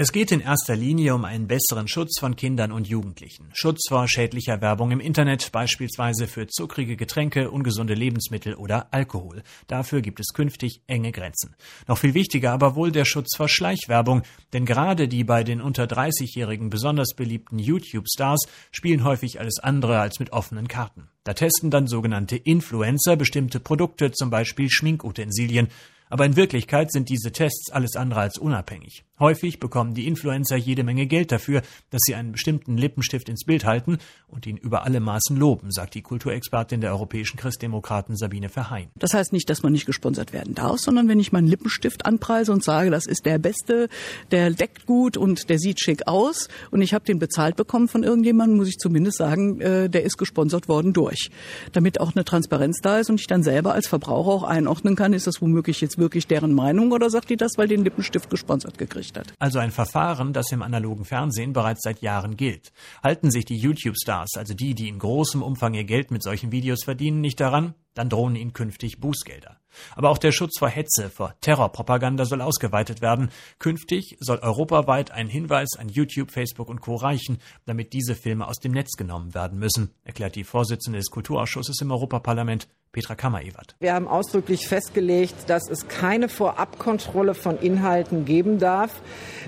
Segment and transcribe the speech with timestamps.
[0.00, 3.50] Es geht in erster Linie um einen besseren Schutz von Kindern und Jugendlichen.
[3.52, 9.42] Schutz vor schädlicher Werbung im Internet, beispielsweise für zuckrige Getränke, ungesunde Lebensmittel oder Alkohol.
[9.66, 11.56] Dafür gibt es künftig enge Grenzen.
[11.88, 14.22] Noch viel wichtiger aber wohl der Schutz vor Schleichwerbung,
[14.52, 20.20] denn gerade die bei den unter 30-Jährigen besonders beliebten YouTube-Stars spielen häufig alles andere als
[20.20, 21.08] mit offenen Karten.
[21.24, 25.66] Da testen dann sogenannte Influencer bestimmte Produkte, zum Beispiel Schminkutensilien.
[26.10, 29.04] Aber in Wirklichkeit sind diese Tests alles andere als unabhängig.
[29.20, 33.64] Häufig bekommen die Influencer jede Menge Geld dafür, dass sie einen bestimmten Lippenstift ins Bild
[33.64, 38.90] halten und ihn über alle Maßen loben, sagt die Kulturexpertin der europäischen Christdemokraten Sabine Verheyen.
[38.96, 42.52] Das heißt nicht, dass man nicht gesponsert werden darf, sondern wenn ich meinen Lippenstift anpreise
[42.52, 43.88] und sage, das ist der beste,
[44.30, 48.04] der deckt gut und der sieht schick aus und ich habe den bezahlt bekommen von
[48.04, 51.30] irgendjemandem, muss ich zumindest sagen, äh, der ist gesponsert worden durch.
[51.72, 55.12] Damit auch eine Transparenz da ist und ich dann selber als Verbraucher auch einordnen kann,
[55.12, 58.78] ist das womöglich jetzt wirklich deren Meinung oder sagt die das, weil den Lippenstift gesponsert
[58.78, 59.34] gekriegt erleichtert.
[59.38, 62.72] Also ein Verfahren, das im analogen Fernsehen bereits seit Jahren gilt.
[63.02, 66.84] Halten sich die YouTube-Stars, also die, die in großem Umfang ihr Geld mit solchen Videos
[66.84, 69.58] verdienen, nicht daran, dann drohen ihnen künftig Bußgelder.
[69.94, 73.30] Aber auch der Schutz vor Hetze, vor Terrorpropaganda soll ausgeweitet werden.
[73.58, 76.96] Künftig soll europaweit ein Hinweis an YouTube, Facebook und Co.
[76.96, 81.80] reichen, damit diese Filme aus dem Netz genommen werden müssen, erklärt die Vorsitzende des Kulturausschusses
[81.80, 83.76] im Europaparlament, Petra Kammer-Ewert.
[83.80, 89.02] Wir haben ausdrücklich festgelegt, dass es keine Vorabkontrolle von Inhalten geben darf.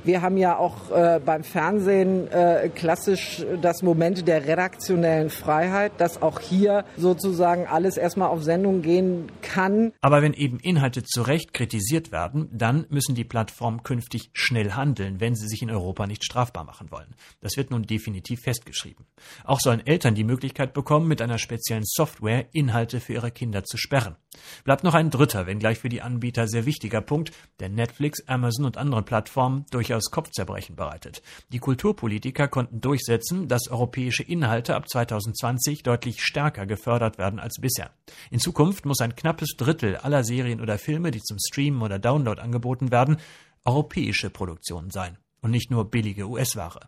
[0.04, 6.20] Wir haben ja auch äh, beim Fernsehen äh, klassisch das Moment der redaktionellen Freiheit, dass
[6.22, 9.92] auch hier sozusagen alles erstmal auf Sendung gehen kann.
[10.00, 15.20] Aber wenn eben Inhalte zu Recht kritisiert werden, dann müssen die Plattformen künftig schnell handeln,
[15.20, 17.14] wenn sie sich in Europa nicht strafbar machen wollen.
[17.40, 19.06] Das wird nun definitiv festgeschrieben.
[19.44, 23.76] Auch sollen Eltern die Möglichkeit bekommen, mit einer speziellen Software Inhalte für ihre Kinder zu
[23.76, 24.16] sperren.
[24.64, 28.76] Bleibt noch ein dritter, wenngleich für die Anbieter sehr wichtiger Punkt, der Netflix, Amazon und
[28.76, 31.22] anderen Plattformen durchaus Kopfzerbrechen bereitet.
[31.52, 37.90] Die Kulturpolitiker konnten durchsetzen, dass europäische Inhalte ab 2020 deutlich stärker gefördert werden als bisher.
[38.30, 42.40] In Zukunft muss ein knappes Drittel aller Serien oder Filme, die zum Streamen oder Download
[42.40, 43.18] angeboten werden,
[43.64, 46.80] europäische Produktionen sein und nicht nur billige US-Ware.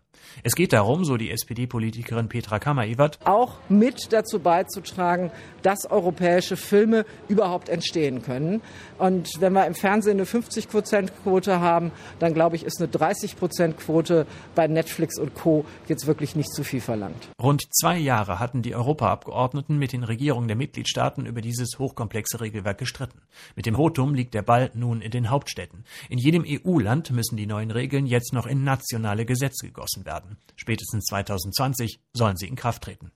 [0.43, 5.31] Es geht darum, so die SPD-Politikerin Petra Kammer-Ewert, auch mit dazu beizutragen,
[5.61, 8.61] dass europäische Filme überhaupt entstehen können.
[8.97, 14.25] Und wenn wir im Fernsehen eine 50-Prozent-Quote haben, dann glaube ich, ist eine 30-Prozent-Quote
[14.55, 15.65] bei Netflix und Co.
[15.87, 17.29] jetzt wirklich nicht zu viel verlangt.
[17.41, 22.77] Rund zwei Jahre hatten die Europaabgeordneten mit den Regierungen der Mitgliedstaaten über dieses hochkomplexe Regelwerk
[22.77, 23.21] gestritten.
[23.55, 25.83] Mit dem Votum liegt der Ball nun in den Hauptstädten.
[26.09, 30.37] In jedem EU-Land müssen die neuen Regeln jetzt noch in nationale Gesetze gegossen werden.
[30.55, 33.11] Spätestens 2020 sollen sie in Kraft treten.